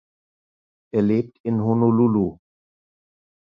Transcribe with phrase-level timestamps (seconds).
[0.95, 2.39] Er lebt in Honolulu.